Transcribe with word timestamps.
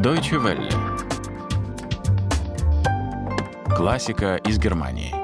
Deutsche 0.00 0.36
Welle. 0.36 0.68
Классика 3.74 4.36
из 4.36 4.56
Германии. 4.56 5.17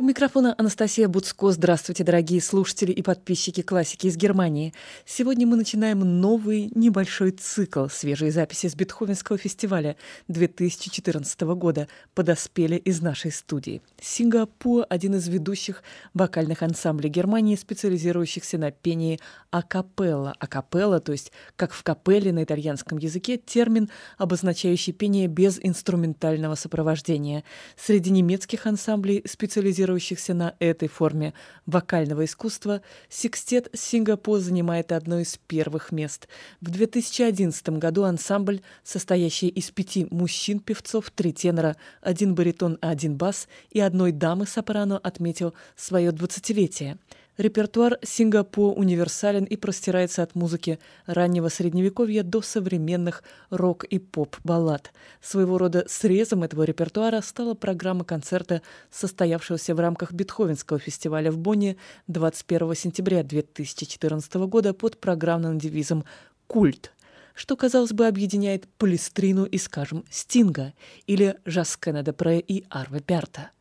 У 0.00 0.04
микрофона 0.04 0.54
Анастасия 0.56 1.08
Буцко. 1.08 1.50
Здравствуйте, 1.50 2.04
дорогие 2.04 2.40
слушатели 2.40 2.92
и 2.92 3.02
подписчики 3.02 3.62
классики 3.62 4.06
из 4.06 4.16
Германии. 4.16 4.72
Сегодня 5.04 5.44
мы 5.44 5.56
начинаем 5.56 6.20
новый 6.20 6.70
небольшой 6.72 7.32
цикл 7.32 7.88
свежей 7.88 8.30
записи 8.30 8.68
с 8.68 8.76
Бетховенского 8.76 9.38
фестиваля 9.38 9.96
2014 10.28 11.40
года 11.40 11.88
«Подоспели 12.14 12.76
из 12.76 13.02
нашей 13.02 13.32
студии». 13.32 13.82
Сингапур– 14.00 14.86
один 14.88 15.16
из 15.16 15.26
ведущих 15.26 15.82
вокальных 16.14 16.62
ансамблей 16.62 17.10
Германии, 17.10 17.56
специализирующихся 17.56 18.56
на 18.56 18.70
пении 18.70 19.18
акапелла. 19.50 20.32
Акапелла, 20.38 21.00
то 21.00 21.10
есть 21.10 21.32
как 21.56 21.72
в 21.72 21.82
капелле 21.82 22.30
на 22.30 22.44
итальянском 22.44 22.98
языке, 22.98 23.36
термин, 23.36 23.90
обозначающий 24.16 24.92
пение 24.92 25.26
без 25.26 25.58
инструментального 25.60 26.54
сопровождения. 26.54 27.42
Среди 27.76 28.10
немецких 28.10 28.64
ансамблей, 28.64 29.24
специализирующихся 29.26 29.87
базирующихся 29.88 30.34
на 30.34 30.54
этой 30.58 30.88
форме 30.88 31.32
вокального 31.64 32.24
искусства, 32.24 32.82
секстет 33.08 33.68
Сингапур 33.72 34.38
занимает 34.38 34.92
одно 34.92 35.18
из 35.18 35.38
первых 35.46 35.92
мест. 35.92 36.28
В 36.60 36.70
2011 36.70 37.70
году 37.70 38.04
ансамбль, 38.04 38.60
состоящий 38.84 39.48
из 39.48 39.70
пяти 39.70 40.06
мужчин-певцов, 40.10 41.10
три 41.10 41.32
тенора, 41.32 41.76
один 42.02 42.34
баритон, 42.34 42.76
один 42.82 43.16
бас 43.16 43.48
и 43.70 43.80
одной 43.80 44.12
дамы-сопрано, 44.12 44.98
отметил 44.98 45.54
свое 45.74 46.12
двадцатилетие. 46.12 46.98
Репертуар 47.38 47.98
Сингапур 48.02 48.76
универсален 48.76 49.44
и 49.44 49.56
простирается 49.56 50.24
от 50.24 50.34
музыки 50.34 50.80
раннего 51.06 51.48
средневековья 51.48 52.24
до 52.24 52.42
современных 52.42 53.22
рок- 53.48 53.84
и 53.84 54.00
поп-баллад. 54.00 54.92
Своего 55.22 55.56
рода 55.56 55.84
срезом 55.86 56.42
этого 56.42 56.64
репертуара 56.64 57.20
стала 57.20 57.54
программа 57.54 58.04
концерта, 58.04 58.60
состоявшегося 58.90 59.76
в 59.76 59.78
рамках 59.78 60.12
Бетховенского 60.12 60.80
фестиваля 60.80 61.30
в 61.30 61.38
Бонне 61.38 61.76
21 62.08 62.74
сентября 62.74 63.22
2014 63.22 64.34
года 64.48 64.74
под 64.74 64.98
программным 64.98 65.60
девизом 65.60 66.04
«Культ», 66.48 66.90
что, 67.34 67.54
казалось 67.54 67.92
бы, 67.92 68.08
объединяет 68.08 68.66
Палестрину 68.78 69.44
и, 69.44 69.58
скажем, 69.58 70.04
Стинга 70.10 70.74
или 71.06 71.36
Жаскена 71.44 72.02
де 72.02 72.12
Пре 72.12 72.40
и 72.40 72.64
Арве 72.68 73.00
Берта– 73.06 73.52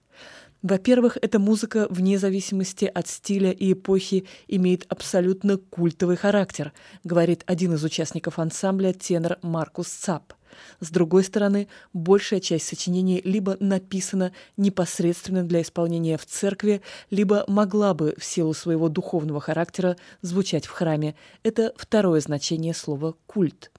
во-первых, 0.63 1.17
эта 1.21 1.39
музыка, 1.39 1.87
вне 1.89 2.17
зависимости 2.17 2.85
от 2.85 3.07
стиля 3.07 3.51
и 3.51 3.73
эпохи, 3.73 4.25
имеет 4.47 4.85
абсолютно 4.89 5.57
культовый 5.57 6.15
характер, 6.15 6.73
говорит 7.03 7.43
один 7.45 7.73
из 7.73 7.83
участников 7.83 8.39
ансамбля 8.39 8.93
тенор 8.93 9.37
Маркус 9.41 9.87
Цап. 9.87 10.33
С 10.79 10.89
другой 10.89 11.23
стороны, 11.23 11.67
большая 11.93 12.39
часть 12.39 12.67
сочинений 12.67 13.21
либо 13.23 13.57
написана 13.59 14.33
непосредственно 14.55 15.43
для 15.43 15.61
исполнения 15.61 16.17
в 16.17 16.25
церкви, 16.25 16.81
либо 17.11 17.45
могла 17.47 17.93
бы 17.93 18.15
в 18.17 18.23
силу 18.23 18.53
своего 18.53 18.89
духовного 18.89 19.39
характера 19.39 19.97
звучать 20.21 20.65
в 20.65 20.71
храме. 20.71 21.15
Это 21.43 21.73
второе 21.77 22.19
значение 22.21 22.73
слова 22.73 23.15
«культ». 23.27 23.71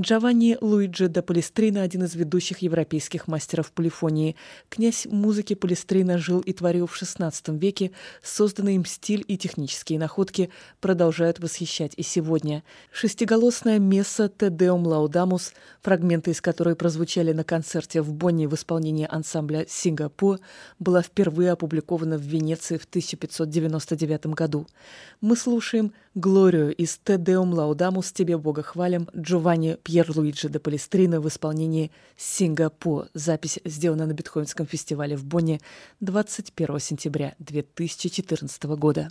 Джованни 0.00 0.56
Луиджи 0.62 1.08
да 1.08 1.20
Палестрина– 1.20 1.82
один 1.82 2.04
из 2.04 2.14
ведущих 2.14 2.60
европейских 2.60 3.28
мастеров 3.28 3.70
полифонии. 3.70 4.34
Князь 4.70 5.04
музыки 5.04 5.52
Палестрина 5.54 6.16
жил 6.16 6.40
и 6.40 6.54
творил 6.54 6.86
в 6.86 7.02
XVI 7.02 7.58
веке. 7.58 7.90
Созданный 8.22 8.76
им 8.76 8.86
стиль 8.86 9.22
и 9.28 9.36
технические 9.36 9.98
находки 9.98 10.48
продолжают 10.80 11.38
восхищать 11.38 11.92
и 11.98 12.02
сегодня. 12.02 12.64
Шестиголосная 12.90 13.78
месса 13.78 14.30
«Тедеум 14.30 14.86
Лаудамус», 14.86 15.52
фрагменты 15.82 16.30
из 16.30 16.40
которой 16.40 16.76
прозвучали 16.76 17.32
на 17.32 17.44
концерте 17.44 18.00
в 18.00 18.10
Бонне 18.14 18.48
в 18.48 18.54
исполнении 18.54 19.06
ансамбля 19.10 19.66
«Сингапур», 19.68 20.40
была 20.78 21.02
впервые 21.02 21.52
опубликована 21.52 22.16
в 22.16 22.22
Венеции 22.22 22.78
в 22.78 22.86
1599 22.86 24.28
году. 24.28 24.66
Мы 25.20 25.36
слушаем 25.36 25.92
«Глорию» 26.14 26.74
из 26.74 26.96
«Тедеум 26.96 27.52
Лаудамус» 27.52 28.12
«Тебе 28.12 28.38
Бога 28.38 28.62
хвалим» 28.62 29.06
Джованни 29.14 29.76
Луиджи 30.08 30.48
де 30.48 30.58
Палестрина 30.58 31.20
в 31.20 31.26
исполнении 31.26 31.90
«Сингапур». 32.16 33.06
Запись 33.14 33.58
сделана 33.64 34.06
на 34.06 34.12
Бетховенском 34.12 34.66
фестивале 34.66 35.16
в 35.16 35.24
Бонне 35.24 35.60
21 36.00 36.80
сентября 36.80 37.34
2014 37.38 38.64
года. 38.64 39.10